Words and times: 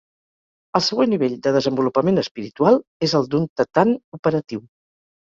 El 0.77 0.83
següent 0.85 1.11
nivell 1.13 1.35
de 1.47 1.53
desenvolupament 1.57 2.17
espiritual 2.21 2.79
és 3.09 3.13
el 3.21 3.29
d'un 3.35 3.47
thetan 3.63 3.93
operatiu. 4.19 4.65